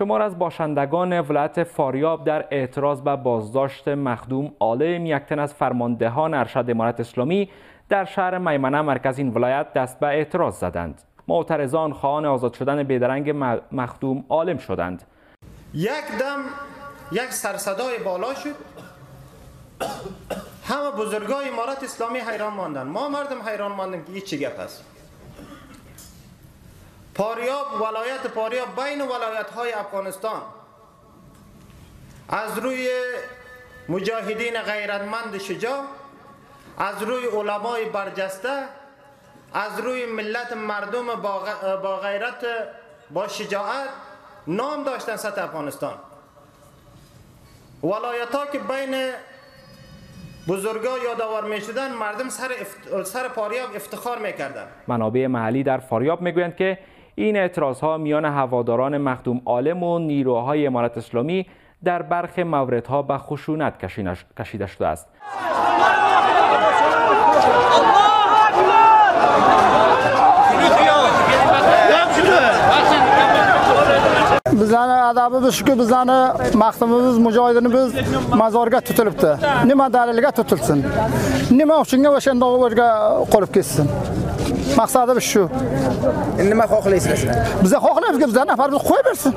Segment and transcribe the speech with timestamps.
[0.00, 6.34] شمار از باشندگان ولایت فاریاب در اعتراض به بازداشت مخدوم عالم یک تن از فرماندهان
[6.34, 7.50] ارشد امارت اسلامی
[7.88, 11.02] در شهر میمنه مرکز این ولایت دست به اعتراض زدند.
[11.28, 13.34] معترضان خواهان آزاد شدن بیدرنگ
[13.72, 15.02] مخدوم عالم شدند.
[15.74, 15.90] یک
[16.20, 16.40] دم
[17.12, 18.54] یک سرصدای بالا شد.
[20.64, 22.82] همه بزرگای امارت اسلامی حیران ماندن.
[22.82, 24.84] ما مردم حیران ماندیم که چی گپ است
[27.14, 30.42] پاریاب ولایت پاریاب بین ولایت های افغانستان
[32.28, 32.88] از روی
[33.88, 35.82] مجاهدین غیرتمند شجاع
[36.78, 38.64] از روی علمای برجسته
[39.54, 41.06] از روی ملت مردم
[41.82, 42.46] با غیرت
[43.10, 43.88] با شجاعت
[44.46, 45.94] نام داشتن سطح افغانستان
[47.82, 49.12] ولایت ها که بین
[50.48, 52.50] بزرگا یادآور می شدن مردم سر,
[53.04, 54.66] سر فاریاب افتخار می کردن.
[54.86, 56.78] منابع محلی در فاریاب می گویند که
[57.20, 61.46] این اعتراض ها میان هواداران مخدوم عالم و نیروهای امارت اسلامی
[61.84, 63.74] در برخی موردها به خشونت
[64.36, 65.08] کشیده شده است.
[74.60, 76.18] bizlarni adabimiz shuki bizlarni
[76.62, 77.90] maqsadimiz mujohidinimiz
[78.42, 79.30] mazorga tutilibdi
[79.70, 80.78] nima dalilga tutilsin
[81.60, 82.88] nima uchunga o'shanda o'rga
[83.32, 83.86] qolib ketsin
[84.76, 85.42] maqsadimiz shu.
[86.50, 87.36] Nima xohlaysizlar sizlar?
[87.64, 89.32] Biza xohlaymizki bizlar nafar biz qo'yaversin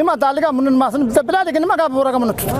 [0.00, 2.58] nima daliga buni nimasini biza biladiki nima gap buraga buni tutibdi?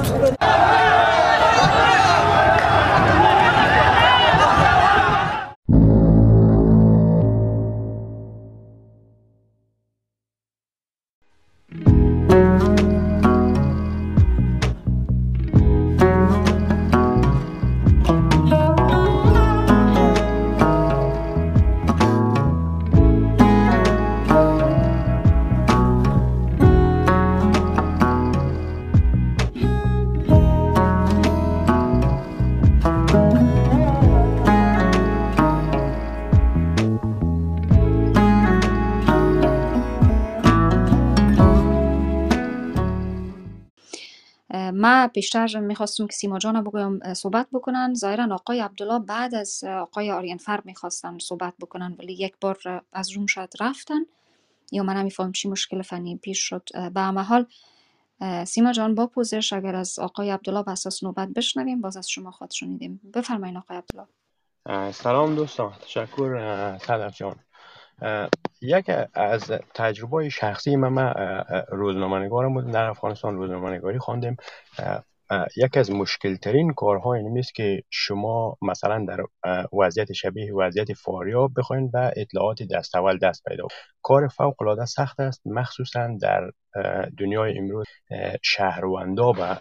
[45.08, 47.94] ما بیشتر می‌خواستم که سیما جان بگویم صحبت بکنن.
[47.94, 53.10] ظاهرا آقای عبدالله بعد از آقای آریان فر می‌خواستن صحبت بکنن ولی یک بار از
[53.10, 54.00] روم شاید رفتن.
[54.72, 56.62] یا من نمیفهم چی مشکل فنی پیش شد.
[56.94, 57.46] به همه حال
[58.46, 62.30] سیما جان با پوزش اگر از آقای عبدالله به اساس نوبت بشنویم باز از شما
[62.30, 63.00] خواهد شنیدیم.
[63.14, 64.92] بفرمایید آقای عبدالله.
[64.92, 65.72] سلام دوستان.
[65.72, 67.36] تشکر صدف جان.
[68.62, 71.14] یک از تجربه شخصی من, من
[71.68, 72.70] روزنامه‌نگارم بودم.
[72.70, 74.36] در افغانستان روزنامه‌نگاری خواندیم.
[75.56, 79.24] یک از مشکل ترین کارها این که شما مثلا در
[79.78, 83.66] وضعیت شبیه وضعیت فاریاب بخواین و اطلاعات دست اول دست پیدا
[84.02, 85.42] کار فوق العاده سخت است.
[85.46, 86.50] مخصوصا در
[87.18, 87.86] دنیای امروز
[88.42, 89.56] شهروندا و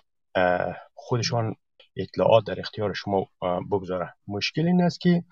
[0.93, 1.55] خودشان
[1.97, 3.27] اطلاعات در اختیار شما
[3.71, 4.09] بگذارن.
[4.27, 5.23] مشکل این است که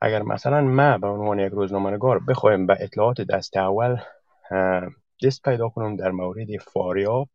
[0.00, 3.96] اگر مثلا ما به عنوان یک روزنامه‌نگار بخوایم به اطلاعات دست اول
[5.24, 7.28] دست پیدا کنم در مورد فاریاب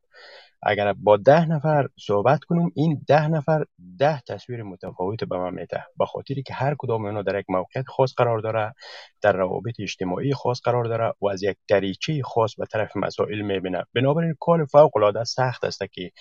[0.63, 3.65] اگر با ده نفر صحبت کنم این ده نفر
[3.99, 5.83] ده تصویر متفاوت به من میده.
[5.97, 8.73] به خاطری که هر کدام اونا در یک موقعیت خاص قرار داره
[9.21, 13.83] در روابط اجتماعی خاص قرار داره و از یک دریچه خاص به طرف مسائل می‌بینه.
[13.95, 16.11] بنابراین کار فوق العاده سخت است که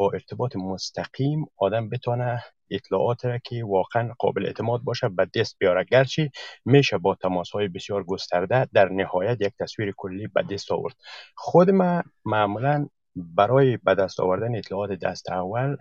[0.00, 5.84] با ارتباط مستقیم آدم بتونه اطلاعات را که واقعا قابل اعتماد باشه به دست بیاره.
[5.84, 6.30] گرچه
[6.64, 10.94] میشه با تماس های بسیار گسترده در نهایت یک تصویر کلی به دست آورد.
[11.34, 15.76] خود ما معمولا برای به دست آوردن اطلاعات دست اول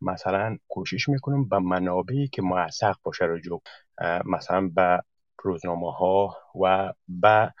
[0.00, 3.62] مثلا کوشش می‌کنم به منابعی که موثق باشه رجوع
[4.24, 5.02] مثلا به
[5.42, 7.52] روزنامه ها و به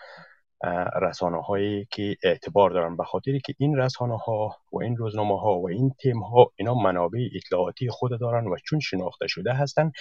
[1.02, 5.58] رسانه هایی که اعتبار دارن به خاطری که این رسانه ها و این روزنامه ها
[5.58, 9.92] و این تیم ها اینا منابع اطلاعاتی خود دارن و چون شناخته شده هستن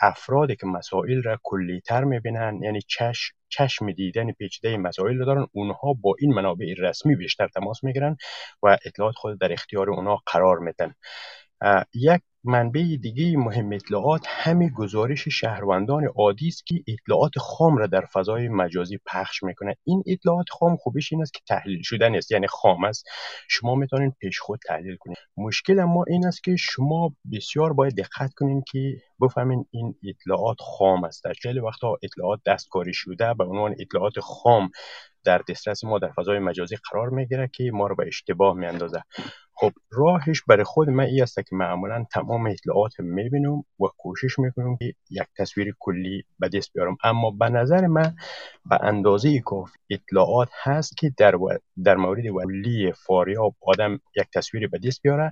[0.00, 5.46] افرادی که مسائل را کلی تر می‌بینن یعنی چش چشم دیدن پیچیده مسائل رو دارن
[5.52, 8.16] اونها با این منابع رسمی بیشتر تماس می‌گیرن
[8.62, 10.94] و اطلاعات خود در اختیار اونها قرار میدن.
[11.94, 18.04] یک منبع دیگه مهم اطلاعات همین گزارش شهروندان عادی است که اطلاعات خام را در
[18.12, 19.76] فضای مجازی پخش می‌کنه.
[19.84, 23.04] این اطلاعات خام خوبیش این است که تحلیل شده نیست یعنی خام است.
[23.48, 25.16] شما می‌تونید پیش خود تحلیل کنید.
[25.36, 31.04] مشکل ما این است که شما بسیار باید دقت کنین که بفهمین این اطلاعات خام
[31.04, 31.24] است.
[31.24, 34.70] در خیلی وقتا اطلاعات دستکاری شده به عنوان اطلاعات خام
[35.24, 39.02] در دسترس ما در فضای مجازی قرار می‌گیره که ما رو به اشتباه میاندازه.
[39.54, 44.76] خب راهش برای خود من این است که معمولا تمام اطلاعات می‌بینم و کوشش می‌کنم
[44.76, 46.96] که یک تصویر کلی به دست بیارم.
[47.04, 48.16] اما به نظر من
[48.70, 51.34] به اندازه کافی اطلاعات هست که در,
[51.84, 55.30] در مورد ولی فاریاب آدم یک تصویر به دست بیاره.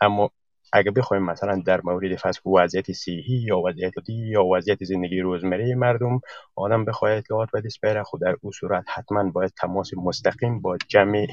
[0.00, 0.30] اما
[0.72, 6.20] اگه بخوایم مثلا در مورد فصل وضعیت صحی یا وضعیت یا وضعیت زندگی روزمره مردم
[6.56, 11.26] آدم بخواد اطلاعات دست بیاره خود در او صورت حتما باید تماس مستقیم با جمع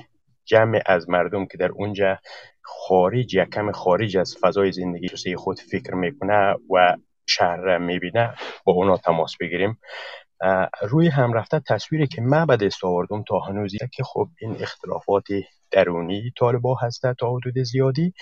[0.45, 2.17] جمع از مردم که در اونجا
[2.61, 6.97] خارج یک کم خارج از فضای زندگی خود فکر می‌کنه و
[7.27, 8.33] شهر می‌بینه
[8.65, 9.79] با اونا تماس بگیریم.
[10.81, 15.23] روی هم رفته تصویری که من به دست آوردم تا هنوزی که خب این اختلافات
[15.71, 18.13] درونی طالبا هسته تا حدود زیادی.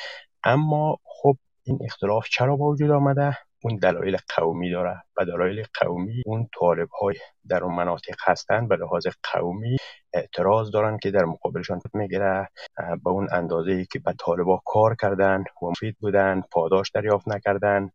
[0.43, 5.03] اما خب این اختلاف چرا با وجود آمده؟ اون دلایل قومی داره.
[5.17, 7.15] و دلایل قومی اون طالب های
[7.49, 9.77] در اون مناطق هستند به لحاظ قومی
[10.13, 15.43] اعتراض دارن که در مقابلشان می‌گیره به اون اندازه ای که به طالبا کار کردن
[15.61, 17.89] و مفید بودن پاداش دریافت نکردن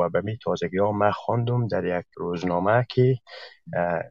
[0.00, 3.18] و به می تازگی ها من خواندم در یک روزنامه که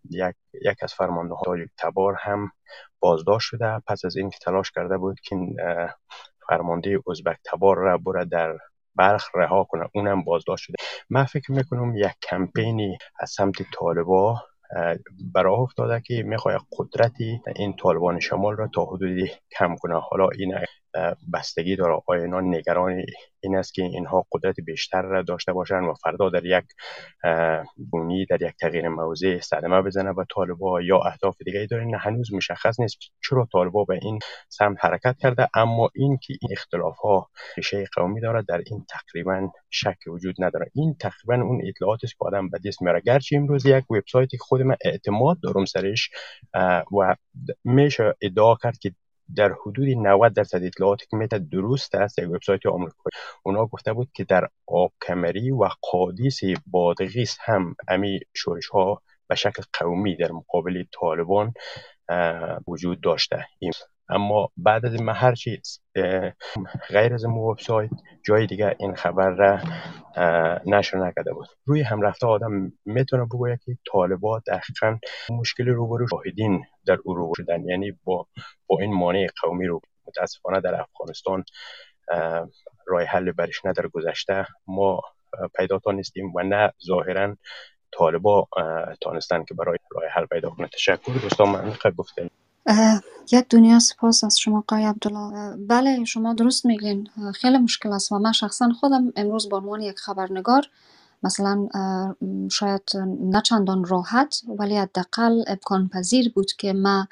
[0.10, 2.52] یک, یک از فرمانده های تبار هم
[3.00, 3.80] بازداشت شده.
[3.88, 5.36] پس از اینکه تلاش کرده بود که
[6.48, 8.58] فرمانده ازبک تبار را بره در
[8.96, 9.90] بلخ رها کنه.
[9.96, 10.76] اونم بازداشت شده.
[11.10, 14.42] من فکر می‌کنم یک کمپینی از سمت طالبا
[15.34, 20.00] برای افتاده که می‌خواد قدرتی این طالبان شمال را تا حدودی کم کنه.
[20.00, 20.56] حالا این
[21.34, 22.02] بستگی داره.
[22.08, 23.04] آیا اینا نگران
[23.40, 26.66] این است که اینها قدرت بیشتر را داشته باشند و فردا در یک
[27.92, 32.34] بونی در یک تغییر موضع صدمه بزنه به طالبا یا اهداف دیگه داره نه هنوز
[32.34, 34.20] مشخص نیست چرا طالبا به این
[34.50, 39.50] سمت حرکت کرده اما این که این اختلاف ها ریشه قومی داره در این تقریبا
[39.70, 40.72] شک وجود نداره.
[40.74, 44.62] این تقریبا اون اطلاعاتی است که آدم به دست میاره گرچه امروز یک وبسایتی خود
[44.62, 46.10] من اعتماد دارم سرش
[47.00, 47.16] و
[47.64, 48.92] میشه ادعا کرد که
[49.36, 53.12] در حدود 90 درصد اطلاعاتی که می‌تونه درست است یک وبسایت آمریکایی.
[53.44, 59.36] اونا گفته بود که در آب کمری و قادیس بادغیس هم امی شورش ها به
[59.36, 61.54] شکل قومی در مقابل طالبان
[62.68, 63.48] وجود داشته
[64.10, 65.82] اما بعد از ما هر چیز
[66.90, 67.90] غیر از مو وبسایت
[68.26, 69.60] جای دیگه این خبر را
[70.66, 71.48] نشر نکرده بود.
[71.66, 74.98] روی هم رفته آدم می‌تونه بگوید که طالبا دقیقا
[75.30, 77.64] مشکل روبرو شاهدین در او شدن.
[77.64, 78.28] یعنی با
[78.68, 81.44] با این مانع قومی رو متاسفانه در افغانستان
[82.88, 85.02] رای حل برش نه در گذشته ما
[85.58, 87.36] پیدا تا نیستیم و نه ظاهرا
[87.92, 88.48] طالبا
[89.02, 92.30] تانستن که برای رای حل پیدا کنه تشکر دوستان من گفتم
[93.32, 95.58] یک دنیا سپاس از شما قای عبدالله.
[95.58, 97.10] بله شما درست میگین.
[97.36, 100.70] خیلی مشکل است و من شخصا خودم امروز به عنوان یک خبرنگار
[101.24, 101.70] مثلا
[102.52, 102.82] شاید
[103.22, 107.08] نه چندان راحت ولی حداقل امکان پذیر بود که من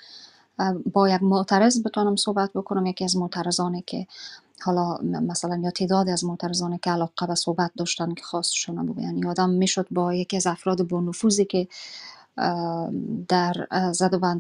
[0.93, 2.85] با یک معترض بتونم صحبت بکنم.
[2.85, 4.07] یکی از معترضانی که
[4.61, 9.29] حالا مثلا یا تعداد از معترضانی که علاقه به صحبت داشتن که خواستشون بگوین یا
[9.29, 11.67] آدم می‌شد با یکی از افراد با نفوذی که
[13.27, 13.67] در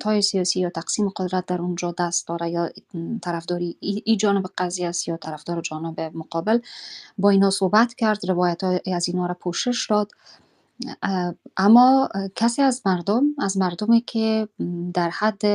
[0.05, 2.69] های سیاسی یا تقسیم قدرت در اونجا دست داره یا
[3.21, 6.59] طرفداری ای جانب قضیه است یا طرفدار جانب مقابل.
[7.17, 10.11] با اینا صحبت کرد روایت از اینا را پوشش داد.
[11.57, 14.47] اما کسی از مردم از مردمی که
[14.93, 15.45] در حد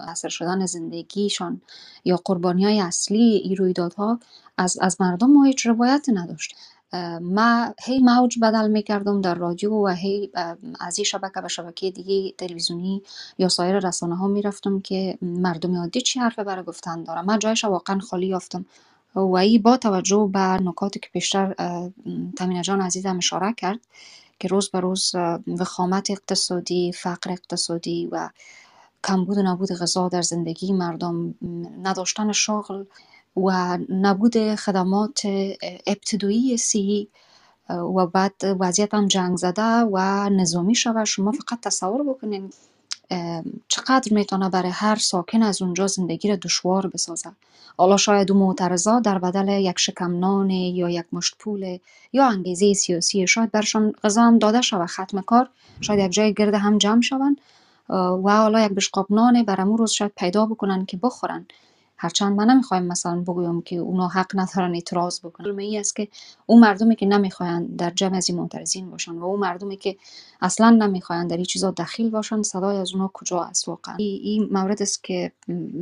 [0.00, 1.60] اثر شدن زندگیشان
[2.04, 4.18] یا قربانی های اصلی این رویدادها
[4.58, 6.56] از, از مردم ما هیچ روایت نداشت.
[7.22, 10.30] ما هی موج بدل می‌کردم در رادیو و هی
[10.80, 13.02] از این شبکه به شبکه دیگه تلویزیونی
[13.38, 17.64] یا سایر رسانه ها می‌رفتم که مردم عادی چی حرف برای گفتن دارم من جایش
[17.64, 18.66] واقعا خالی یافتم.
[19.14, 21.54] و ای با توجه به نکاتی که پیشتر
[22.36, 23.80] تامینه جان عزیزم اشاره کرد
[24.40, 25.12] که روز به روز
[25.46, 28.30] وخامت اقتصادی فقر اقتصادی و
[29.04, 31.34] کمبود و نبود غذا در زندگی مردم
[31.82, 32.84] نداشتن شغل
[33.36, 35.20] و نبود خدمات
[35.86, 37.08] ابتدایی صحی
[37.70, 41.04] و بعد وضعیت هم جنگ زده و نظامی شود.
[41.04, 42.50] شما فقط تصور بکنین
[43.68, 47.30] چقدر می‌تونه برای هر ساکن از اونجا زندگی را دشوار بسازه.
[47.78, 51.78] حالا شاید اون معترضا در بدل یک شکم نان یا یک مشت پول
[52.12, 54.86] یا انگیزه سیاسی شاید برشان غذا هم داده شود.
[54.86, 55.48] ختم کار.
[55.80, 57.40] شاید یک جای گرد هم جمع شوند.
[58.24, 61.46] و حالا یک بشقاب نان برامون روز شاید پیدا بکنن که بخورن
[61.98, 65.58] هرچند من نمی‌خوایم مثلا بگویم که اونا حق ندارن اعتراض بکنن.
[65.58, 66.08] ای است که
[66.46, 69.96] اون مردمی که نمی‌خواین در جمع از این معترضین باشن و اون مردمی که
[70.40, 74.82] اصلا نمی‌خواین در این چیزا دخیل باشن صدای از اونا کجا است واقعا؟ این مورد
[74.82, 75.32] است که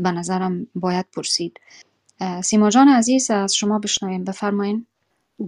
[0.02, 1.60] به نظرم باید پرسید.
[2.44, 4.24] سیما جان عزیز از شما بشنویم.
[4.24, 4.86] بفرمایین.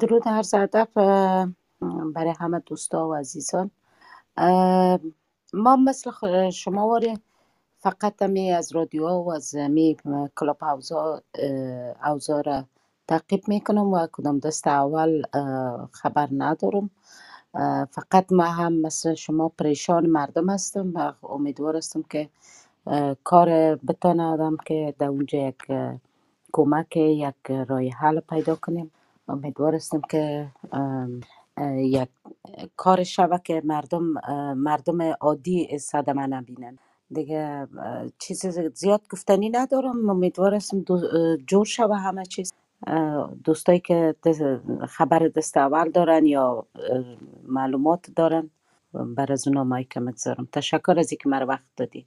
[0.00, 0.88] درود هر ادب
[2.14, 3.70] برای همه دوستا و عزیزان.
[5.52, 6.10] ما مثل
[6.50, 7.18] شما واره
[7.86, 9.96] فقط می از رادیو و از می
[10.36, 10.64] کلاب
[12.04, 12.64] اوزا را
[13.08, 15.22] تعقیب می‌کنم و کدام دست اول
[15.92, 16.90] خبر ندارم.
[17.90, 22.28] فقط ما هم مثل شما پریشان مردم هستم و امیدوار هستم که
[23.24, 25.58] کار بتانه آدم که در اونجا یک
[26.52, 28.90] کمک یک رای حل پیدا کنیم.
[29.28, 30.48] امیدوار هستم که
[31.76, 32.08] یک
[32.76, 34.04] کار شوه که مردم
[34.56, 36.78] مردم عادی صدمه نبینن.
[37.14, 37.68] دیگه
[38.18, 40.10] چیز زیاد گفتنی ندارم.
[40.10, 40.84] امیدوار هستم
[41.46, 42.52] جور شوه همه چیز.
[43.44, 44.14] دوستایی که
[44.88, 46.66] خبر دست اول دارن یا
[47.48, 48.50] معلومات دارن.
[48.92, 52.06] بر از اونا مایک مگذارم تشکر از اینکه مرا وقت دادی.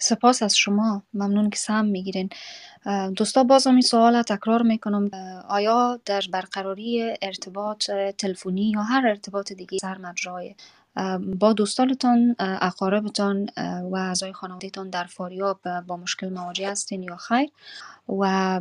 [0.00, 1.02] سپاس از شما.
[1.14, 2.28] ممنون که سهم می‌گیرین.
[3.16, 5.10] دوستا باز این سوال تکرار می‌کنم.
[5.48, 10.54] آیا در برقراری ارتباط تلفنی یا هر ارتباط دیگه سر مجرای
[11.38, 13.50] با دوستانتان اقاربتان
[13.90, 17.48] و اعضای خانوادهتان در فاریاب با مشکل مواجه هستین یا خیر.
[18.08, 18.60] و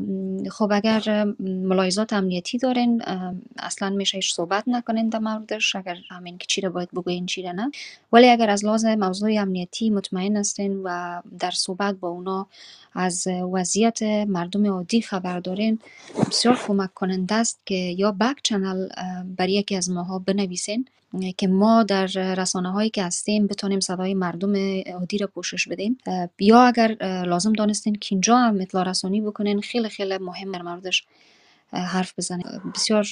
[0.51, 3.01] خب اگر ملاحظات امنیتی دارین
[3.59, 7.71] اصلا میشه هیچ صحبت نکنین در موردش اگر همین که رو باید بگوین چی نه.
[8.13, 12.47] ولی اگر از لازم موضوع امنیتی مطمئن هستین و در صحبت با اونا
[12.93, 15.79] از وضعیت مردم عادی خبر دارین
[16.29, 18.87] بسیار کمک کننده است که یا بک چنل
[19.37, 20.87] برای یکی از ماها بنویسین.
[21.37, 22.05] که ما در
[22.37, 24.55] رسانه هایی که هستیم بتونیم صدای مردم
[24.93, 25.97] عادی را پوشش بدیم.
[26.39, 26.97] یا اگر
[27.27, 31.05] لازم دانستین که اینجا هم اطلاع رسانی بکنین خیلی خیلی مهم در موردش
[31.71, 32.45] حرف بزنین.
[32.75, 33.05] بسیار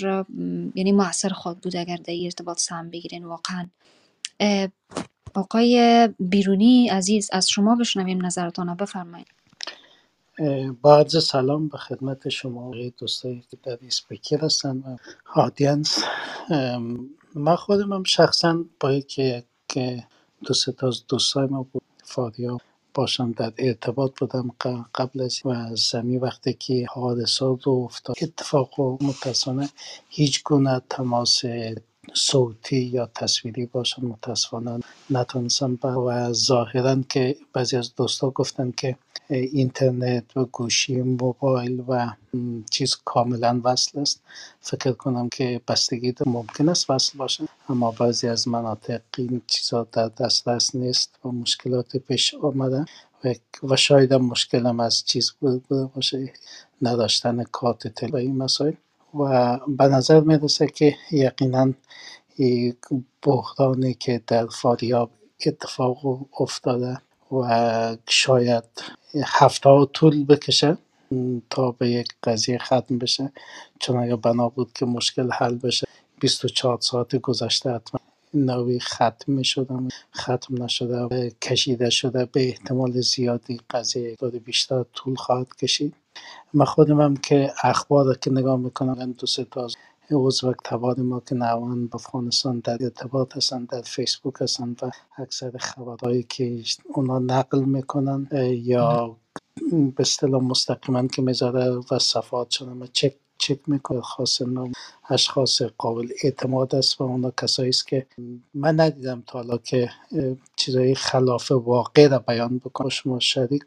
[0.75, 3.68] یعنی موثر خود بود اگر در ارتباط سهم بگیرین واقعا.
[5.34, 9.28] آقای بیرونی عزیز از شما بشنویم نظرتان بفرمایید.
[10.82, 14.98] با عرض سلام به خدمت شما دوستایی که در اسپیکر هستن
[15.36, 16.04] آدینس
[17.36, 19.00] من خودم هم شخصا با
[19.68, 20.04] که
[20.46, 22.62] دو سه تا از دوستای ما بود فاریاب
[22.94, 24.51] باشم در ارتباط بودم
[24.96, 28.15] قبل از و زمین وقتی که حادثات افتاد.
[28.22, 28.98] اتفاق و
[30.10, 31.46] هیچ گونه تماس
[32.14, 35.80] صوتی یا تصویری باشه متاسفانه نتونستم.
[35.84, 38.98] و ظاهرا که بعضی از دوستا گفتن که
[39.30, 42.10] اینترنت و گوشی موبایل و
[42.72, 44.22] چیز کاملا وصل است.
[44.62, 47.44] فکر کنم که بستگی ممکن است وصل باشه.
[47.70, 52.86] اما بعضی از مناطق این چیزا در دسترس نیست و مشکلات پیش آمده.
[53.64, 56.34] و شاید هم مشکلم از چیز بوده باشه
[56.82, 58.74] نداشتن کارت تل این مسائل.
[59.19, 61.74] و به نظر می‌رسه که یقینا
[63.22, 65.10] بحرانی که در فاریاب
[65.45, 66.98] اتفاق افتاده
[67.31, 68.63] و شاید
[69.25, 70.77] هفته ها طول بکشه
[71.50, 73.31] تا به یک قضیه ختم بشه
[73.79, 75.88] چون اگر بنا بود که مشکل حل بشه
[76.19, 78.00] 24 ساعت گذشته حتما
[78.34, 85.55] نوی ختم می شدم ختم نشده کشیده شده به احتمال زیادی قضیه بیشتر طول خواهد
[85.55, 85.93] کشید.
[86.53, 89.67] من خودم هم که اخبار که نگاه می‌کنم دو سه تا
[90.12, 95.57] عضو تبار ما که نوان با افغانستان در ارتباط هستن در فیسبوک هستن و اکثر
[95.57, 99.17] خبرهایی که اونا نقل می‌کنن یا
[99.69, 104.01] به اصطلاح مستقیما که می‌ذاره و صفحات شدن چک چک می‌کنه.
[104.01, 104.72] خاص نام
[105.10, 108.07] اشخاص قابل اعتماد است و اونا کسایی است که
[108.53, 109.89] من ندیدم تا حالا که
[110.55, 112.89] چیزایی خلاف واقع را بیان بکنم.
[112.89, 113.63] شما شریک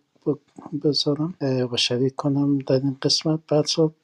[0.84, 1.34] بذارم
[1.72, 3.66] و شریک کنم در این قسمت.
[3.66, 3.94] شد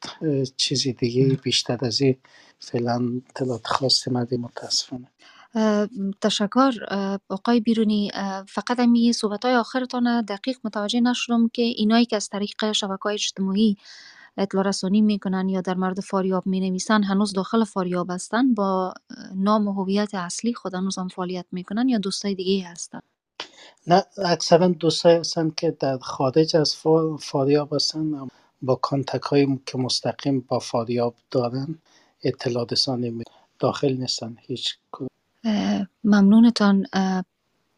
[0.57, 2.17] چیزی دیگه بیشتر از این
[2.59, 5.09] فعلا اطلاعات خاصی مدی متاسفانه
[6.21, 6.73] تشکر.
[7.29, 8.11] آقای بیرونی
[8.49, 13.77] فقط امی صحبت های آخرتان دقیق متوجه نشدم که اینایی که از طریق شبکه اجتماعی
[14.37, 18.95] اطلاع رسانی می‌کنن یا در مورد فاریاب می نویسن هنوز داخل فاریاب هستن با
[19.35, 23.01] نام و هویت اصلی خود هنوز هم فعالیت می‌کنن یا دوستای دیگه هستن.
[23.87, 26.77] نه اکثرا دوستایی هستن که در خارج از
[27.21, 28.29] فاریاب هستن
[28.63, 31.79] با کانتک هایی که مستقیم با فاریاب دارن
[32.23, 33.23] اطلاع رسانی
[33.59, 34.75] داخل نیستن هیچ
[36.05, 36.87] ممنونتان.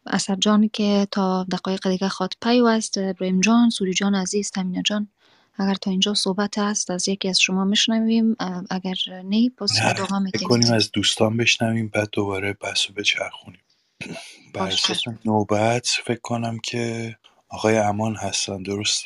[0.05, 2.97] اسد جان که تا دقایق دیگه خواد پیوست.
[2.97, 5.07] ابراهیم جان سوری جان عزیز تمینا جان.
[5.57, 8.35] اگر تا اینجا صحبت هست از یکی از شما میشنویم.
[8.69, 8.95] اگر
[9.25, 13.59] نه پس ادامه کنیم از دوستان بشنویم بعد دوباره بحث بچرخونیم.
[14.53, 17.15] بر اساس نوبت فکر کنم که
[17.49, 18.63] آقای امان هستن.
[18.63, 19.05] درست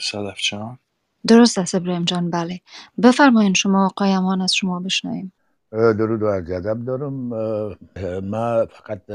[0.00, 0.78] صدف جان
[1.26, 2.60] درست است ابراهیم جان بله.
[3.02, 5.32] بفرمایید شما آقای امان از شما بشنویم.
[5.72, 7.14] درود و عرض ادب دارم.
[8.24, 9.10] ما فقط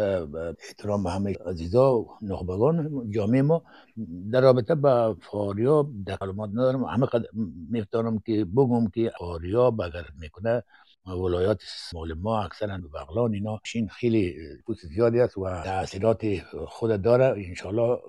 [0.67, 3.63] احترام به همه عزیزا و نخبگان جامعه ما.
[4.31, 6.84] در رابطه با فاریاب در معلومات ندارم.
[6.86, 7.24] همه قد
[7.72, 10.63] می‌تونم که بگم که فاریاب اگر می‌کنه
[11.15, 14.35] ولایات مال ما اکثرا بغلان اینا شین خیلی
[14.65, 16.25] پوست زیادی است و تاثیرات
[16.67, 17.99] خود داره انشالله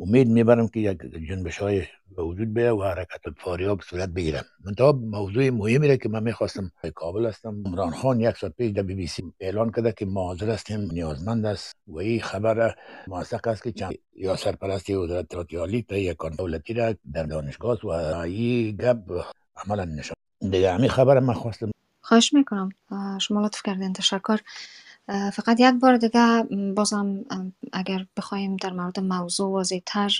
[0.00, 1.82] امید می‌برم که یک جنبش های
[2.16, 6.70] به وجود بیه و حرکت فاریاب صورت بگیرم منتها موضوع مهمی را که من می‌خواستم
[6.94, 10.34] کابل هستم عمران خان یک ساعت پیش در بی بی سی اعلان کرده که ما
[10.34, 12.74] هستیم نیازمند است و این خبر
[13.06, 17.88] موثق است که چند یا سرپرستی وزارت عالی تا یک دولتی را در دانشگاه و
[17.88, 19.24] این گپ
[19.56, 21.70] عملا نشان دیگه همین خبر من خواستم
[22.06, 22.68] خواهش می‌کنم.
[23.20, 24.38] شما لطف کردین تشکر.
[25.32, 26.42] فقط یک بار دیگه
[26.76, 27.24] بازم
[27.72, 30.10] اگر بخوایم در مورد موضوع واضح تر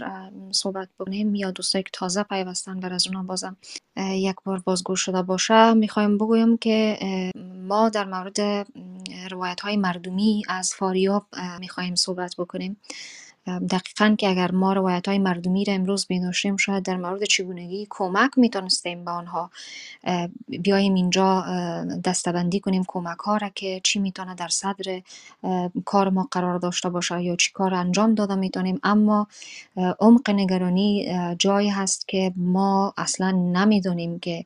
[0.52, 3.56] صحبت بکنیم یا دوستایی که تازه پیوستن بر از اونا بازم
[3.96, 5.74] یک بار بازگو شده باشه.
[5.74, 6.98] می‌خوایم بگویم که
[7.68, 8.66] ما در مورد
[9.30, 11.26] روایت های مردمی از فاریاب
[11.60, 12.76] می‌خوایم صحبت بکنیم.
[13.46, 18.30] دقیقا که اگر ما روایت های مردمی را امروز بینوشیم شاید در مورد چگونگی کمک
[18.36, 19.50] می‌تونستیم به آنها
[20.48, 21.44] بیایم اینجا
[22.04, 25.02] دستبندی کنیم کمک ها را که چی می‌تونه در صدر
[25.84, 28.80] کار ما قرار داشته باشه یا چی کار انجام داده می‌تونیم.
[28.82, 29.26] اما
[29.76, 34.44] عمق نگرانی جایی هست که ما اصلا نمی‌دونیم که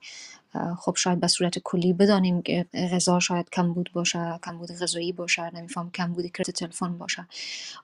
[0.78, 5.90] خب شاید به صورت کلی بدانیم که غذا شاید کمبود باشه کمبود غذایی باشه نمیفهم
[5.90, 7.26] کمبود کرت تلفن باشه.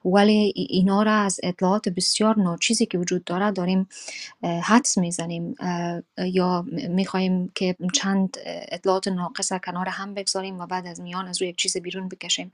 [0.05, 3.87] ولی اینا را از اطلاعات بسیار ناچیزی که وجود داره داریم
[4.63, 5.55] حدس می‌زنیم.
[6.17, 8.37] یا می‌خواهیم که چند
[8.71, 12.51] اطلاعات ناقص کنار هم بگذاریم و بعد از میان از روی یک چیز بیرون بکشیم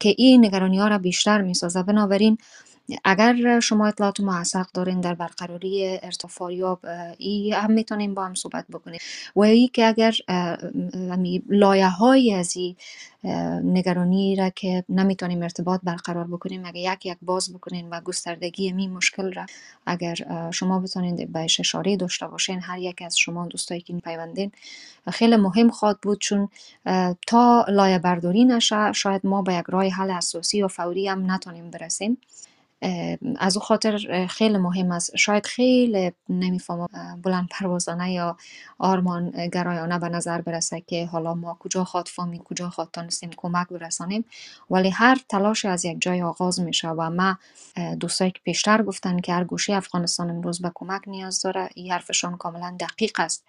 [0.00, 1.82] که این نگرانی ها را بیشتر می‌سازه.
[1.82, 2.38] بنابراین
[3.04, 6.78] اگر شما اطلاعات محقق دارین در برقراری ارتفاع
[7.18, 9.00] ای هم می‌تونیم با هم صحبت بکنیم
[9.36, 10.14] و ای که اگر
[11.48, 12.76] لایه های از این
[13.64, 18.88] نگرانی را که نمی‌تونیم ارتباط برقرار بکنیم اگر یک یک باز بکنین و گستردگی می
[18.88, 19.46] مشکل را
[19.86, 20.14] اگر
[20.50, 24.52] شما بتونید بهش اشاره داشته باشین هر یک از شما دوستایی که پیوندین
[25.10, 26.48] خیلی مهم خواد بود چون
[27.26, 31.70] تا لایه برداری نشه شاید ما به یک راه حل اساسی و فوری هم نتونیم
[31.70, 32.18] برسیم.
[33.38, 35.16] از او خاطر خیلی مهم است.
[35.16, 38.36] شاید خیلی نمی‌فهمم بلند پروازانه یا
[38.78, 43.68] آرمان گرایانه به نظر برسه که حالا ما کجا خواد فهمیم کجا خواد تانستیم کمک
[43.68, 44.24] برسانیم.
[44.70, 47.38] ولی هر تلاش از یک جای آغاز میشه و ما
[48.00, 52.36] دوستایی که پیشتر گفتن که هر گوشه افغانستان امروز به کمک نیاز داره این حرفشان
[52.36, 53.44] کاملا دقیق است.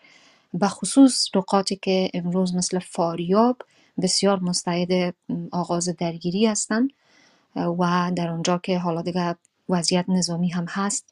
[0.53, 3.57] به خصوص نقاطی که امروز مثل فاریاب
[4.01, 5.15] بسیار مستعد
[5.51, 6.89] آغاز درگیری هستند
[7.55, 9.35] و در اونجا که حالا دیگه
[9.69, 11.05] وضعیت نظامی هم هست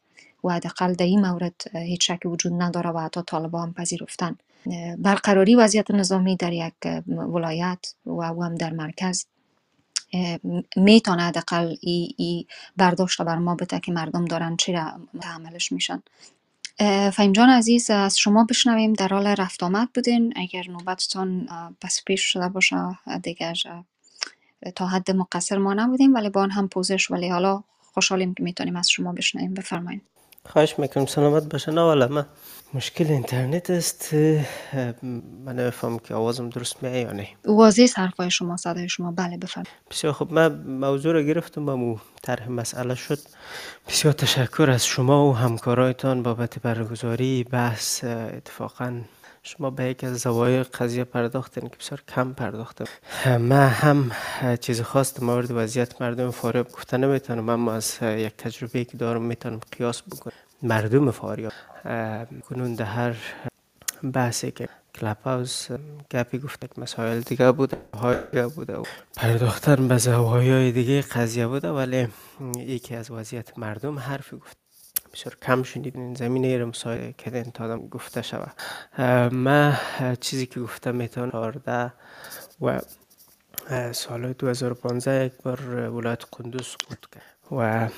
[0.44, 3.22] و حداقل در این مورد هیچ شکی وجود نداره و حتی
[3.54, 4.38] هم پذیرفتن.
[4.98, 6.74] برقراری وضعیت نظامی در یک
[7.08, 9.26] ولایت و او هم در مرکز
[10.76, 12.46] می‌تونه حداقل ای, ای
[12.78, 14.92] برداشت بر ما بده که مردم دارن چی را
[15.72, 16.04] میشن.
[17.14, 18.94] فهیم جان عزیز از شما بشنویم.
[18.94, 20.34] در حال رفت آمد بودین.
[20.36, 21.48] اگر نوبتتان
[21.82, 22.78] پس پیش شده باشه
[23.24, 23.54] دیگر
[24.76, 28.76] تا حد مقصر ما نبودیم ولی با آن هم پوزش ولی حالا خوشحالیم که می‌تونیم
[28.76, 29.54] از شما بشنویم.
[29.54, 30.02] بفرمایید.
[30.46, 31.06] خواهش می‌کنم.
[31.06, 32.26] سلامت باشه نه والا من
[32.74, 34.14] مشکل اینترنت است.
[35.46, 37.28] من نفهم که آوازم درست میاد یا نه.
[37.46, 39.12] واضح حرفای شما صدای شما.
[39.12, 39.74] بله بفرمایید.
[39.92, 43.20] بسیار خب من موضوع رو گرفتم و طرح مسئله شد.
[43.88, 48.04] بسیار تشکر از شما و همکارایتان بابت برگزاری بحث.
[48.04, 49.02] اتفاقا
[49.46, 52.86] شما به یک از زوایای قضیه پرداختین که بسیار کم پرداختم.
[53.26, 54.12] من هم
[54.62, 59.60] چیز خاص مورد وضعیت مردم فاریاب گفته نمی‌تونم اما از یک تجربه که دارم می‌تونم
[59.72, 60.34] قیاس بکنم.
[60.62, 61.54] مردم فاریاب
[62.50, 63.16] کنون ده هر
[64.14, 65.68] بحثی که کلاب هاوس
[66.12, 68.78] گپی گفته که مسائل دیگه بوده های دیگه بوده.
[68.78, 68.84] و
[69.16, 72.08] پرداختن به زوایای دیگه قضیه بوده ولی
[72.58, 74.63] یکی از وضعیت مردم حرفی گفت.
[75.14, 76.14] بسیار کم شنیدین.
[76.14, 78.54] زمینه رو مسایه کردن تا گفته شود.
[79.34, 79.78] من
[80.20, 81.94] چیزی که گفته میتون 14
[82.62, 82.80] و
[83.92, 87.90] سال 2015 یک بار ولایت قندوز سقوط کرد و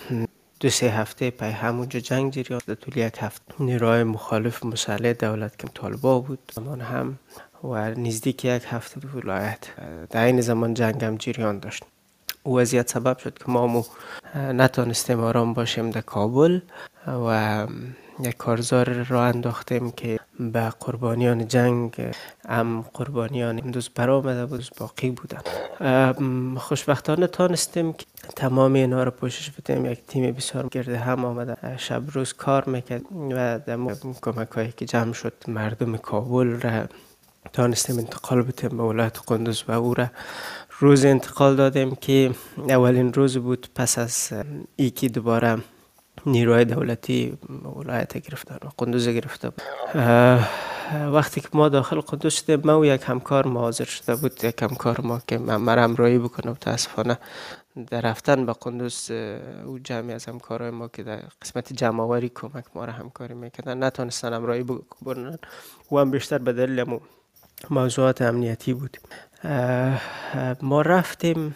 [0.59, 5.59] دو سه هفته پی همونجا جنگ جریان در طول یک هفته نیروهای مخالف مسئله دولت
[5.59, 6.51] که طالبا بود.
[6.55, 7.19] زمان هم
[7.63, 9.67] و نزدیک یک هفته دو ولایت
[10.09, 11.83] در این زمان جنگ هم جریان داشت.
[12.45, 13.83] وضعیت سبب شد که ما مو
[14.35, 16.59] نتانستیم آرام باشیم در کابل
[17.07, 17.67] و
[18.19, 22.11] یک کارزار را انداختیم که به قربانیان جنگ
[22.49, 25.41] هم قربانیان امروز برآمده بود باقی بودن.
[26.57, 28.05] خوشبختانه تانستیم که
[28.35, 29.85] تمام اینا رو پوشش بدیم.
[29.85, 31.77] یک تیم بسیار گرده هم آمده.
[31.77, 33.77] شب روز کار می‌کرد و در
[34.21, 36.85] کمک هایی که جمع شد مردم کابل را
[37.53, 40.07] تانستیم انتقال بدیم به ولایت قندوز و او را.
[40.79, 42.31] روز انتقال دادیم که
[42.69, 44.33] اولین روز بود پس از
[44.75, 45.57] ای که دوباره
[46.25, 47.37] نیروهای دولتی
[47.75, 49.61] ولایت گرفتن و قندوز گرفته بود.
[50.91, 54.63] وقتی که ما داخل قدس شدیم ما و یک همکار ما حاضر شده بود یک
[54.63, 57.17] همکار ما که مرا همراهی بکنه متاسفانه
[57.87, 59.11] در رفتن به قندوز
[59.65, 64.33] او جمعی از همکارای ما که در قسمت جمعآوری کمک ما را همکاری می‌کردن نتونستن
[64.33, 65.37] همراهی بکنن.
[65.91, 66.99] و هم بیشتر به دلیل
[67.69, 68.97] موضوعات امنیتی بود.
[70.61, 71.55] ما رفتیم.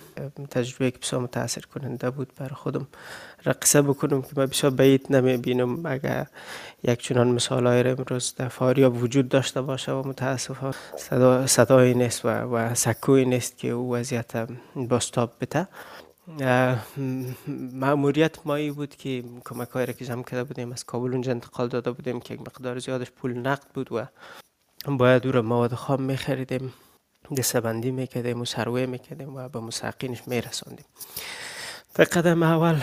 [0.51, 2.87] تجربه که بسیار متاثر کننده بود برای خودم.
[3.45, 6.27] رقصه بکنم که ما بسیار بعید نمی بینم اگر
[6.83, 12.25] یک چنان مثال های امروز در فاریاب وجود داشته باشه و متاسفانه صدا، صدایی نیست
[12.25, 15.67] و, و سکوی نیست که او وضعیت باستاب بده.
[17.73, 21.91] معمولیت مایی بود که کمک را که جمع کرده بودیم از کابل اونجا انتقال داده
[21.91, 24.05] بودیم که مقدار زیادش پول نقد بود و
[24.87, 26.15] باید او را مواد خام
[27.29, 30.85] میخریدیم دستبندی می‌کردیم و سروه می‌کردیم و به مساقینش میرساندیم.
[31.95, 32.79] در قدم اول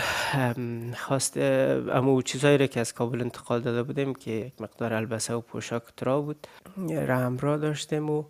[0.93, 5.41] خواست امو چیزایی را که از کابل انتقال داده بودیم که یک مقدار البسه و
[5.41, 6.47] پوشاک ترا بود
[6.87, 8.23] را همراه داشتیم و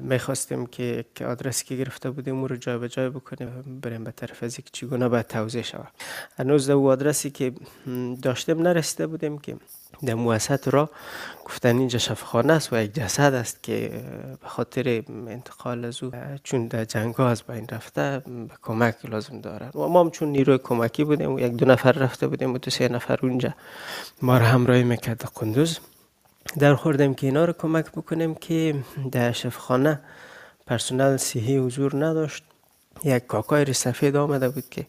[0.00, 2.78] می‌خواستیم که آدرسی که گرفته بودیم او رو جای
[3.10, 5.92] بکنیم بریم به طرف از یک چگونه باید توضیح شود.
[6.38, 7.52] هنوز او آدرسی که
[8.22, 9.56] داشتیم نرسیده بودیم که
[10.04, 10.90] در موسط را
[11.44, 14.02] گفتن اینجا شفخانه است و یک جسد است که
[14.42, 16.10] به خاطر انتقال از او
[16.42, 19.70] چون در جنگ از بین رفته به کمک لازم دارن.
[19.74, 22.70] و ما هم چون نیروی کمکی بودیم و یک دو نفر رفته بودیم و دو
[22.70, 23.54] سه نفر اونجا
[24.22, 25.78] ما را همراهی می‌کرد قندوز
[26.58, 28.74] در خوردیم که اینا رو کمک بکنیم که
[29.12, 30.00] در شفخانه
[30.66, 32.44] پرسنل صحی حضور نداشت.
[33.04, 34.86] یک کاکای سفید آمده بود که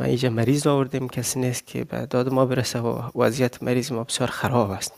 [0.00, 1.08] ما اینجا مریض آوردیم.
[1.08, 4.92] کسی نیست که به داد ما برسه و وضعیت مریض ما بسیار خراب است.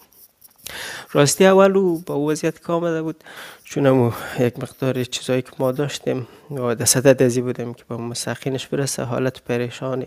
[1.13, 3.25] راستی اول او با وضعیت که آمده بود.
[3.65, 8.67] چون امو یک مقدار چیزایی که ما داشتیم و دستده ازی بودیم که با مسخینش
[8.67, 9.03] برسه.
[9.03, 10.07] حالت پریشانی.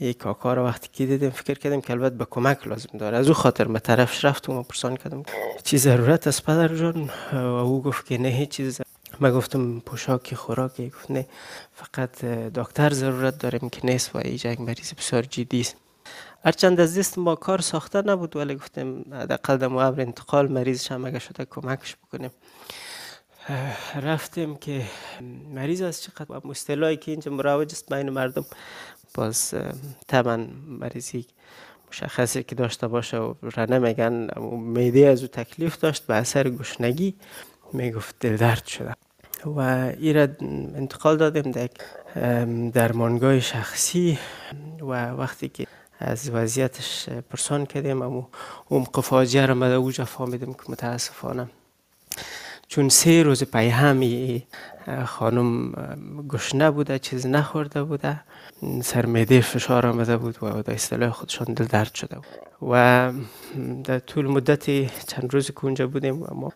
[0.00, 3.16] یک کاکا رو وقتی که دیدیم فکر کردیم که البته به کمک لازم داره.
[3.16, 5.22] از او خاطر ما طرفش رفتم و پرسان کردم
[5.64, 8.80] چی ضرورت است پدر جان؟ و او گفت که نه هیچ چیز.
[9.20, 11.26] ما گفتم پوشاکی خوراکی؟ گفت نه
[11.74, 15.76] فقط دکتر ضرورت داریم که نیست و اینجا یک مریض بسیار جدی است.
[16.44, 20.88] هرچند از دست ما کار ساخته نبود ولی گفتیم در قدم و عبر انتقال مریض
[20.88, 22.30] هم اگه شده کمکش بکنیم.
[24.02, 24.82] رفتیم که
[25.54, 28.44] مریض از چقدر مستلایی که اینجا مروج است بین مردم
[29.14, 29.54] باز
[30.06, 31.26] طبعا مریضی
[31.90, 37.14] مشخصی که داشته باشه و رنه میگن میده از او تکلیف داشت به اثر گشنگی
[37.72, 38.94] می‌گفت دل درد شده
[39.46, 39.60] و
[39.98, 40.28] ایرا
[40.74, 41.68] انتقال دادیم در
[42.70, 44.18] درمانگاه شخصی
[44.80, 45.66] و وقتی که
[45.98, 48.28] از وضعیتش پرسان کردیم اما
[48.68, 51.48] اون قفاجه را مده اوجا فهمیدیم که متاسفانه
[52.68, 54.46] چون سه روز پی همی
[55.04, 55.72] خانم
[56.28, 58.20] گشنه بوده چیز نخورده بوده.
[58.82, 62.70] سر میده فشار آمده بود و در اصطلاح خودشان دل درد شده بود.
[62.70, 63.12] و
[63.84, 64.64] در طول مدت
[65.06, 66.52] چند روزی که بودیم و ما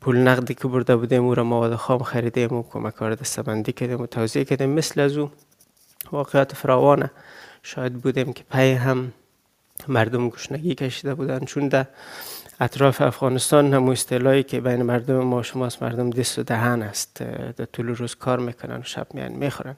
[0.00, 4.06] پول نقدی که برده بودیم او را مواد خام خریدیم و کمکار دستبندی کردیم و
[4.06, 4.70] توضیح کردیم.
[4.70, 5.30] مثل از او
[6.12, 7.10] واقعات فراوانه.
[7.62, 9.12] شاید بودیم که پی هم
[9.88, 11.86] مردم گشنگی کشیده بودن چون در
[12.60, 17.22] اطراف افغانستان هم اصطلاحی که بین مردم ما شماست مردم دست و دهن است.
[17.56, 19.76] در طول روز کار می‌کنن و شب میان می‌خورن.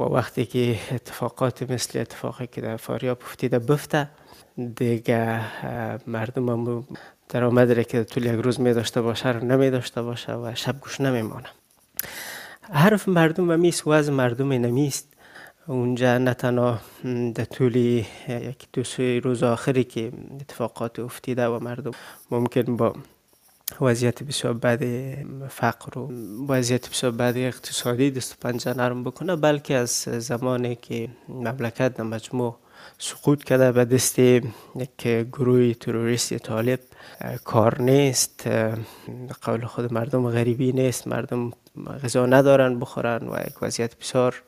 [0.00, 4.08] و وقتی که اتفاقات مثل اتفاقی که در فاریاب افتیده بفته
[4.76, 5.40] دیگه
[6.06, 6.84] مردم هم
[7.28, 11.00] درآمد که طول یک روز می داشته باشه رو نمی داشته باشه و شب گوش
[11.00, 11.48] نمیمانه.
[12.72, 15.15] حرف مردم و میست از مردم نمیست.
[15.68, 16.80] اونجا نه تنها
[17.34, 21.90] در طول یک دو سه روز آخری که اتفاقات افتیده و مردم
[22.30, 22.94] ممکن با
[23.80, 24.82] وضعیت بسیار بد
[25.48, 26.10] فقر و
[26.48, 32.56] وضعیت بسیار بد اقتصادی دست پنجه نرم بکنه بلکه از زمانی که مملکت در مجموع
[32.98, 34.46] سقوط کرده به دست یک
[35.32, 36.80] گروه تروریستی طالب
[37.44, 38.48] کار نیست
[39.42, 41.52] قول خود مردم غریبی نیست مردم
[42.04, 44.42] غذا ندارن بخورن و یک وضعیت بسیار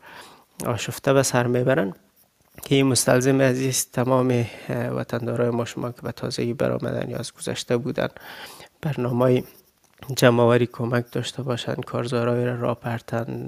[0.66, 1.94] آشفته به سر می‌برن
[2.62, 7.77] که این مستلزم عزیز تمام وطندارای ما شما که به تازگی برآمدن یا از گذشته
[7.77, 8.09] بودن
[8.83, 9.44] برنامه
[10.16, 13.47] جمعوری کمک داشته باشن کارزارای را را پرتن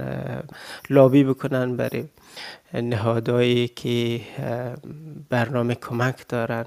[0.91, 2.05] لابی بکنن برای
[2.75, 4.21] نهادهایی که
[5.29, 6.65] برنامه کمک دارن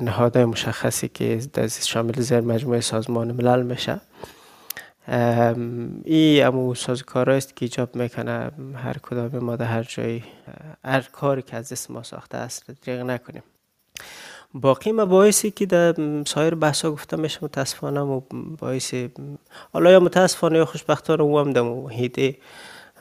[0.00, 4.00] نهادهای مشخصی که شامل زیر مجموعه سازمان ملل میشه.
[5.08, 8.50] این امو سازکار است که ایجاب می‌کنه.
[8.74, 10.24] هر کدام ما در هر جایی
[10.84, 13.42] هر کاری که از دست ما ساخته است دریغ نکنیم.
[14.54, 15.94] باقی مباحثی که در
[16.26, 18.20] سایر بحثا گفته میشه متاسفانه و
[18.58, 18.94] باعث
[19.72, 22.36] حالا یا متاسفانه یا خوشبختانه او هم در محیط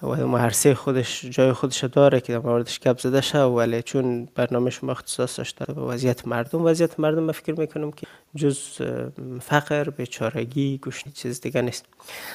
[0.03, 4.69] و مهرسه خودش جای خودش داره که در موردش گپ زده شه ولی چون برنامه
[4.69, 8.59] شما اختصاص داشته به وضعیت مردم وضعیت مردم فکر می‌کنم که جز
[9.41, 11.85] فقر بیچارگی گوشت چیز دیگه نیست.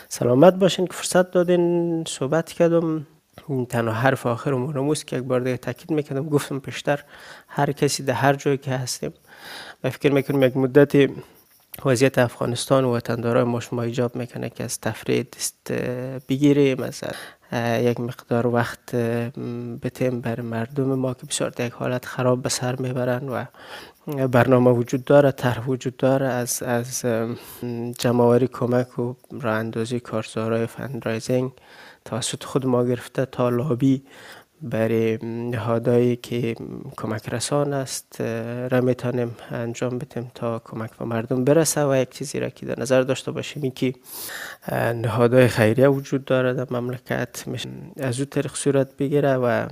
[0.08, 3.06] سلامت باشین که فرصت دادین صحبت کردم.
[3.68, 6.28] تنها حرف آخر و که یک بار دیگه تاکید می‌کردم.
[6.28, 7.00] گفتم پیشتر
[7.48, 9.12] هر کسی در هر جایی که هستیم.
[9.84, 11.10] و فکر می‌کنم یک مدت
[11.84, 15.36] وضعیت افغانستان و وطندارای ما شما ایجاب می‌کنه که از تفریح
[16.28, 17.04] بگیریم از
[17.82, 18.94] یک مقدار وقت
[19.82, 23.44] بتیم بر مردم ما که بسیار یک حالت خراب به سر می‌برن و
[24.28, 27.04] برنامه وجود داره طرح وجود داره از از
[27.98, 31.50] جمع‌آوری کمک و راه اندازی کارزارای fundraising
[32.04, 34.02] توسط خود ما گرفته تا لابی
[34.62, 36.54] برای نهادهایی که
[36.96, 38.20] کمک رسان است
[38.70, 42.80] را می‌تونیم انجام بدیم تا کمک به مردم برسه و یک چیزی را که در
[42.80, 43.94] نظر داشته باشیم که
[44.94, 47.44] نهادهای خیریه وجود داره در مملکت
[47.96, 49.66] از او طریق صورت بگیره و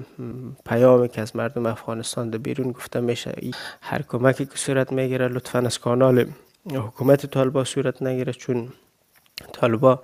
[0.66, 3.34] پیامی که از مردم افغانستان در بیرون گفته میشه
[3.80, 6.26] هر کمکی که صورت می‌گیره لطفا از کانال
[6.74, 8.68] حکومت طالبا صورت نگیره چون
[9.52, 10.02] طالبا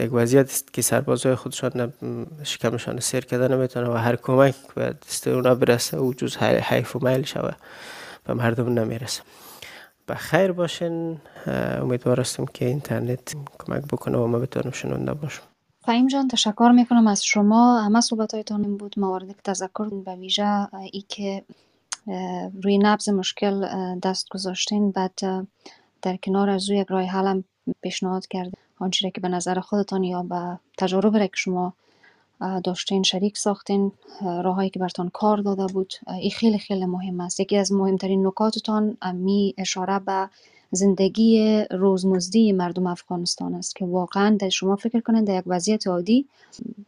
[0.00, 1.92] یک وضعیت است که سربازای خودشان
[2.42, 6.98] شکمشان سیر کرده نمی‌تونه و هر کمک به دست اونا برسه و جز حیف و
[7.02, 7.52] میل شوه
[8.28, 9.22] و مردم نمی‌رسه.
[10.06, 11.20] به خیر باشین.
[11.80, 15.42] امیدوار هستم که اینترنت کمک بکنه و ما بتونم شنونده باشم
[15.84, 17.80] فهیم جان تشکر می‌کنم از شما.
[17.80, 18.94] همه صحبت هایتان بود.
[18.98, 21.44] موارد تذکر به ویژه ای که
[22.62, 23.66] روی نبز مشکل
[24.02, 25.20] دست گذاشتین بعد
[26.02, 27.44] در کنار از یک رای حلم
[27.82, 31.72] پیشنهاد کرد آنچه که به نظر خودتان یا به تجارب را که شما
[32.64, 37.40] داشتین شریک ساختین راههایی که برتان کار داده بود این خیلی خیلی مهم است.
[37.40, 40.28] یکی از مهمترین نکاتتان می اشاره به
[40.70, 46.26] زندگی روزمزدی مردم افغانستان است که واقعا در شما فکر کنید در یک وضعیت عادی.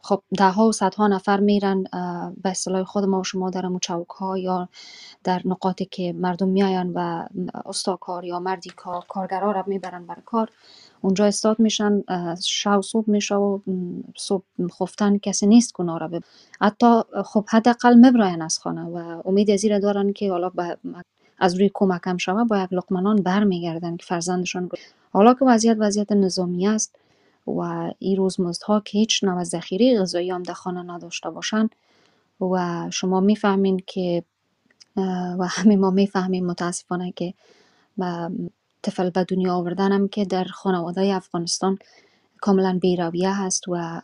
[0.03, 1.83] خب ده ها و صدها نفر میرن
[2.43, 4.69] به اصطلاح خود ما و شما در چوک ها یا
[5.25, 7.27] در نقاطی که مردم میاین و
[7.67, 10.51] استاکار یا مردی کار کارگرا را می‌برن بر کار
[11.01, 12.03] اونجا استاد میشن
[12.45, 13.59] شو صبح میشه و
[14.17, 14.45] صبح
[14.81, 16.21] خفتن کسی نیست که را
[16.61, 20.51] حتی خب حداقل مبراین از خانه و امید از دارن که حالا
[21.41, 24.71] از روی کمکم شوه با یک لقمنان برمیگردن که فرزندشان
[25.13, 26.97] حالا که وضعیت وضعیت نظامی است
[27.47, 31.69] و این روزمزدها که هیچ نوع ذخیره غذایی هم در خانه نداشته باشن
[32.41, 34.25] و شما می‌فهمین که
[35.39, 37.35] و همه ما می‌فهمیم متاسفانه که
[38.83, 41.79] طفل به دنیا آوردنم که در خانواده افغانستان
[42.41, 44.01] کاملا بیرویه هست و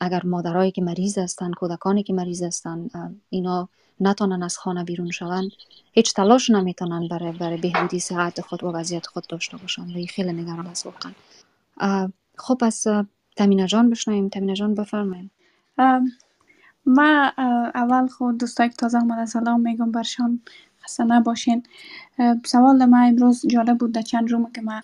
[0.00, 2.90] اگر مادرایی که مریض هستند کودکانی که مریض هستند
[3.30, 3.68] اینا
[4.00, 5.50] نتونن از خانه بیرون شوند
[5.92, 9.82] هیچ تلاش نمی‌تونن برای برای بهبودی صحت خود و وضعیت خود داشته باشن.
[9.82, 11.12] و خیلی نگران است واقعا.
[12.38, 12.86] خب از
[13.36, 14.28] تمینه جان بشنویم.
[14.28, 15.30] تمینه جان بفرمایید.
[16.86, 17.32] ما
[17.74, 19.92] اول خود دوستایی که تازه آمده سلام میگم.
[19.92, 20.40] برشان
[20.84, 21.62] خسته نباشین.
[22.44, 23.92] سوال ما امروز جالب بود.
[23.92, 24.80] در چند رومه که ما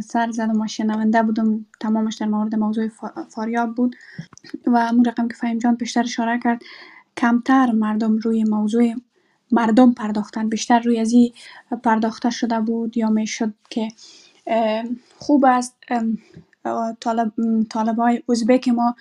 [0.00, 1.66] سر زدم و شنونده بودم.
[1.80, 2.88] تمامش در مورد موضوع
[3.28, 3.96] فاریاب بود.
[4.66, 6.62] و امون رقم که فهیم جان پیشتر اشاره کرد.
[7.16, 8.94] کمتر مردم روی موضوع
[9.52, 11.14] مردم پرداختن بیشتر روی از
[11.82, 13.88] پرداخته شده بود یا می‌شد که
[15.18, 15.76] خوب است.
[17.70, 18.96] طالب های ازبک ما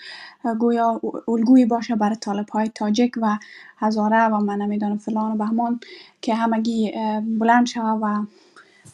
[0.60, 3.38] گویا الگویی باشه برای طالب های تاجک و
[3.78, 5.80] هزاره و من نمی‌دانم فلان و بهمان
[6.22, 6.94] که همگی
[7.40, 8.26] بلند شوه و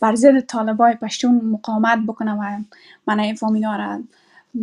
[0.01, 2.61] بر ضد های پشتون مقاومت بکنه و
[3.07, 3.99] من اینا را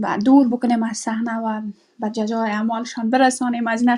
[0.02, 1.62] و دور بکنیم از صحنه و
[2.00, 3.96] به جزای اعمالشان برسانیم از این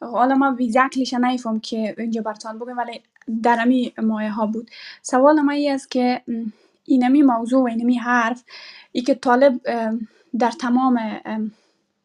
[0.00, 3.00] حالا ما ویزکلیش نیفهم که اینجا برتان بگم ولی
[3.42, 4.70] درمی مایه ها بود.
[5.02, 6.22] سوال ما ای است که
[6.84, 8.44] اینمی موضوع و اینمی حرف
[8.92, 9.60] ای که طالب
[10.38, 11.20] در تمام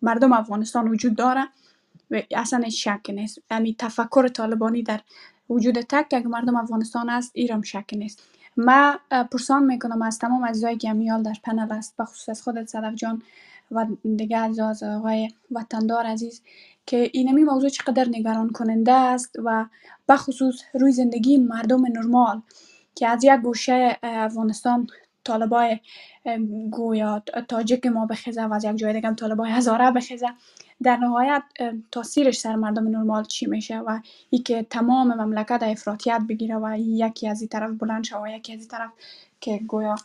[0.01, 1.47] مردم افغانستان وجود داره
[2.11, 3.39] و اصلا شک نیست.
[3.51, 4.99] یعنی تفکر طالبانی در
[5.49, 8.23] وجود تک تک مردم افغانستان است ایرم شک نیست.
[8.57, 8.99] ما
[9.31, 11.95] پرسان می‌کنم از تمام عزیزایی که امیال در پنل است.
[11.99, 13.21] بخصوص از خودت صدف جان
[13.71, 16.41] و دیگه از آقای وطندار عزیز
[16.85, 19.65] که اینمی موضوع چقدر نگران کننده است و
[20.09, 22.41] بخصوص روی زندگی مردم نرمال
[22.95, 24.87] که از یک گوشه افغانستان
[25.23, 25.79] طالبای
[26.71, 30.27] گویا تاجک ما بخیزه و از یک جای دیگه طالبای هزاره بخیزه.
[30.83, 31.43] در نهایت
[31.91, 37.27] تاثیرش سر مردم نرمال چی میشه و ای که تمام مملکت افراطیت بگیره و یکی
[37.27, 38.89] از این طرف بلند شه و یکی از این طرف
[39.41, 39.95] که گویا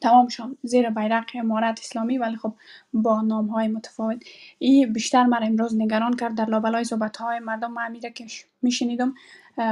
[0.00, 2.18] تمامشان زیر بیرق امارت اسلامی.
[2.18, 2.54] ولی خب
[2.92, 4.22] با نام های متفاوت
[4.58, 7.72] این بیشتر مرا امروز نگران کرد در لابلای صحبت های مردم.
[7.72, 8.26] ما امیده که
[8.62, 9.14] میشنیدم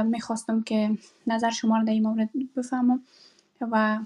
[0.05, 0.97] می‌خواستم که
[1.27, 3.03] نظر شما رو در این مورد بفهمم
[3.61, 3.99] و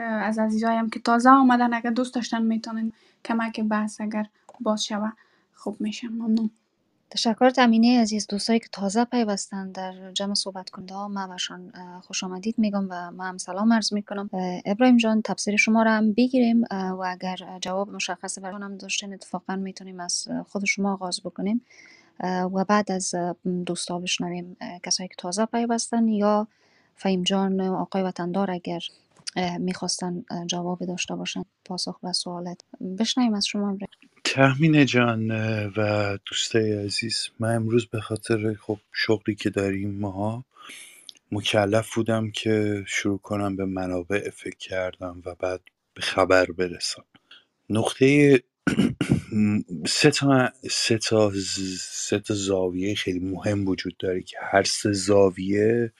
[0.00, 2.92] از عزیزایم که تازه آمدن اگر دوست داشتن می‌تونن
[3.24, 4.26] کمک بحث اگر
[4.60, 5.12] باز شوه
[5.56, 6.50] خوب میشه ممنون.
[7.10, 12.24] تشکر تامینی عزیز دوستایی که تازه پیوستن در جمع صحبت کننده ها من بهشان خوش
[12.24, 14.30] آمدید میگم و من هم سلام عرض می‌کنم.
[14.64, 19.56] ابراهیم جان تفسیر شما رو هم بگیریم و اگر جواب مشخص برای هم داشتین اتفاقا
[19.56, 21.64] می‌تونیم از خود شما آغاز بکنیم.
[22.22, 23.14] و بعد از
[23.66, 26.48] دوستا بشنویم کسایی که تازه پیوستن یا
[26.94, 28.80] فهیم جان آقای وطندار اگر
[29.58, 32.60] می‌خواستن جواب داشته باشن پاسخ و سوالت
[32.98, 34.10] بشنویم از شما ابراهیم.
[34.26, 35.30] تهمینه جان
[35.76, 40.44] و دوستای عزیز من امروز به خاطر خب شغلی که داریم ماها
[41.32, 45.60] مکلف بودم که شروع کنم به منابع فکر کردم و بعد
[45.94, 47.04] به خبر برسم.
[47.70, 48.42] نقطه
[49.86, 51.32] سه تا سه تا
[51.80, 55.92] سه تا زاویه خیلی مهم وجود داره که هر سه زاویه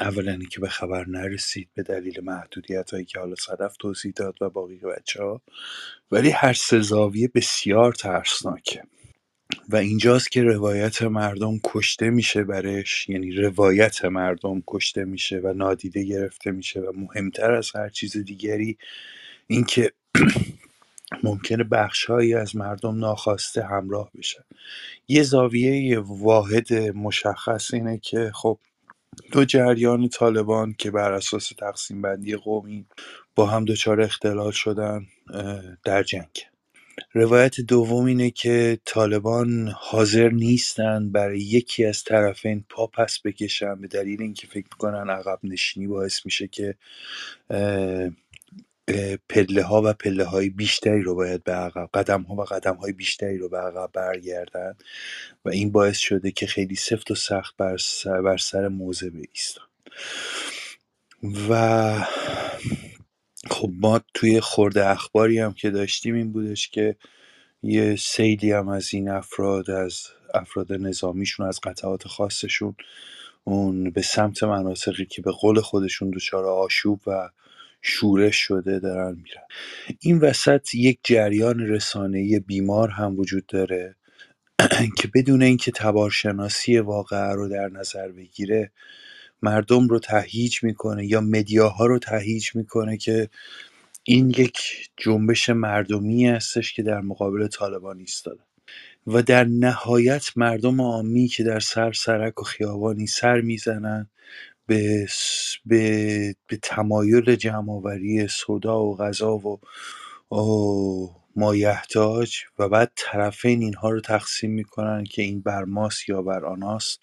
[0.00, 4.50] اولا اینکه به خبر نرسید به دلیل محدودیت هایی که حالا صدف توضیح داد و
[4.50, 5.42] باقی بچه ها
[6.10, 8.82] ولی هر سه زاویه بسیار ترسناکه.
[9.68, 16.04] و اینجاست که روایت مردم کشته میشه برش یعنی روایت مردم کشته میشه و نادیده
[16.04, 18.78] گرفته میشه و مهمتر از هر چیز دیگری
[19.46, 19.92] اینکه
[21.22, 24.42] ممکنه بخشهایی از مردم ناخواسته همراه بشن.
[25.08, 28.58] یه زاویه واحد مشخص اینه که خب
[29.32, 32.86] دو جریان طالبان که بر اساس تقسیم بندی قومی
[33.34, 35.06] با هم دچار اختلال شدن
[35.84, 36.46] در جنگ.
[37.14, 43.88] روایت دوم اینه که طالبان حاضر نیستن برای یکی از طرفین پا پس بکشن به
[43.88, 46.74] دلیل اینکه فکر می‌کنن عقب نشینی باعث میشه که
[49.28, 52.92] پله ها و پله های بیشتری رو باید به عقب قدم ها و قدم های
[52.92, 54.74] بیشتری رو به عقب برگردن
[55.44, 59.62] و این باعث شده که خیلی سفت و سخت بر سر, بر سر موضع بایستن.
[61.50, 62.04] و
[63.50, 66.96] خب ما توی خورده اخباری هم که داشتیم این بودش که
[67.62, 70.02] یه سیلی هم از این افراد از
[70.34, 72.76] افراد نظامیشون از قطعات خاصشون
[73.44, 77.30] اون به سمت مناطقی که به قول خودشون دچار آشوب و
[77.86, 79.42] شورش شده دارن میرن.
[80.00, 83.96] این وسط یک جریان رسانه‌ای بیمار هم وجود داره
[84.98, 88.72] که بدون اینکه تبارشناسی واقعه رو در نظر بگیره
[89.42, 93.30] مردم رو تهییج می‌کنه یا مدیاها رو تهییج می‌کنه که
[94.04, 94.58] این یک
[94.96, 98.42] جنبش مردمی هستش که در مقابل طالبان ایستاده.
[99.06, 104.10] و در نهایت مردم عامی که در سر سرک و خیابانی سر می‌زنن
[104.66, 105.06] به,
[105.66, 109.60] به, به تمایل جمعآوری سودا و غذا و
[110.36, 116.44] و مایحتاج و بعد طرفین اینها رو تقسیم می‌کنن که این بر ماست یا بر
[116.44, 117.00] آناست.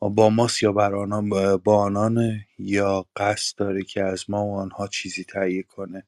[0.00, 4.88] با ماست یا بر آنان با آنان یا قصد داره که از ما و آنها
[4.88, 6.06] چیزی تهیه کنه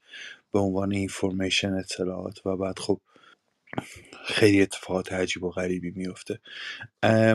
[0.52, 3.00] به عنوان اینفورمیشن اطلاعات و بعد خب
[4.26, 6.40] خیلی اتفاقات عجیب و غریبی میفته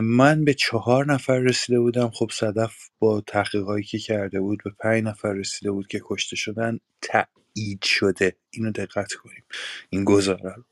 [0.02, 2.10] من به چهار نفر رسیده بودم.
[2.10, 6.80] خب صدف با تحقیقاتی که کرده بود به پنج نفر رسیده بود که کشته شدن
[7.02, 8.36] تایید شده.
[8.50, 9.44] اینو دقت کنیم.
[9.90, 10.64] این گزاره رو.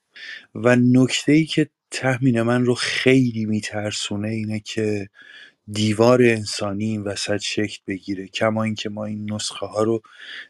[0.55, 5.09] و نکته ای که تحمین من رو خیلی میترسونه اینه که
[5.73, 10.03] دیوار انسانی این وسط شکل بگیره کما اینکه ما این نسخه ها رو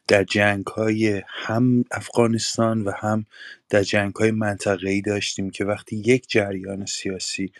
[0.09, 3.27] در جنگ های هم افغانستان و هم
[3.71, 7.53] در جنگ های منطقه‌ای داشتیم که وقتی یک جریان سیاسی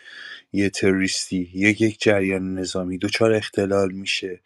[0.53, 4.41] یه تروریستی یا یک جریان نظامی دچار اختلال میشه.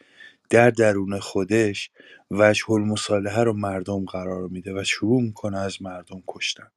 [0.52, 1.90] در درون خودش
[2.32, 6.68] وجه المصالحه رو مردم قرار میده و شروع می‌کنه از مردم کشتن.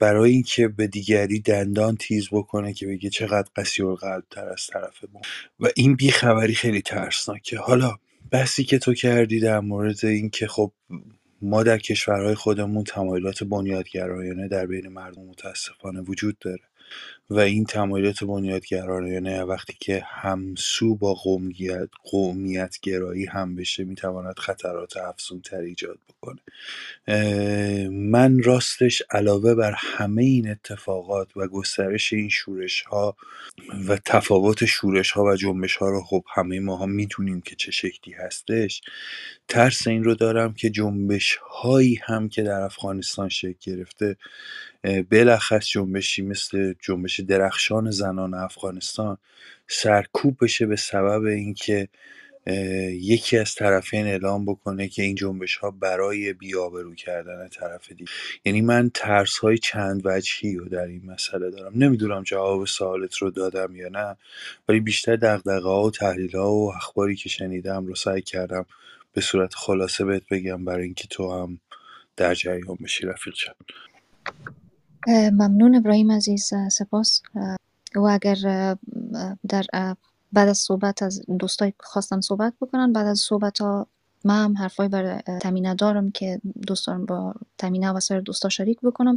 [0.00, 5.04] برای اینکه به دیگری دندان تیز بکنه که بگه چقدر قسی القلب تر از طرف
[5.12, 5.20] ما.
[5.60, 7.58] و این بیخبری خیلی ترسناکه.
[7.58, 7.96] حالا
[8.30, 10.72] بحثی که تو کردی در مورد اینکه خب
[11.42, 16.62] ما در کشورهای خودمون تمایلات بنیادگرایانه در بین مردم متاسفانه وجود داره.
[17.32, 24.96] و این تمایلات بنیادگرایانه وقتی که همسو با قومیت قومیت گرایی هم بشه می‌تواند خطرات
[24.96, 26.40] افزونتر ایجاد بکنه.
[27.88, 33.16] من راستش علاوه بر همه این اتفاقات و گسترش این شورش ها
[33.88, 37.70] و تفاوت شورش ها و جنبش ها رو خب همه ما هم می‌دونیم که چه
[37.70, 38.82] شکلی هستش
[39.48, 44.16] ترس این رو دارم که جنبش هایی هم که در افغانستان شکل گرفته
[45.10, 49.18] بلخص جنبشی مثل جنبش درخشان زنان افغانستان
[49.68, 51.88] سرکوب بشه به سبب اینکه
[52.90, 58.10] یکی از طرفین اعلام بکنه که این جنبش ها برای بیابرو کردن طرف دیگه.
[58.44, 61.72] یعنی من ترس های چند وجهی رو در این مسئله دارم.
[61.74, 64.16] نمی‌دونم جواب سوالت رو دادم یا نه
[64.68, 68.66] ولی بیشتر دقدقه ها و تحلیل ها و اخباری که شنیدم رو سعی کردم
[69.12, 71.60] به صورت خلاصه بهت بگم برای اینکه تو هم
[72.16, 73.54] در جریان بشی رفیق جان.
[75.08, 77.22] ممنون ابراهیم عزیز سپاس.
[77.94, 78.34] و اگر
[79.48, 79.64] در
[80.32, 83.86] بعد از صحبت از دوستای خواستن صحبت بکنن بعد از صحبت ها
[84.24, 88.80] من هم حرفای بر تمینه دارم که دوست دارم با تمینه و سر دوستا شریک
[88.80, 89.16] بکنم.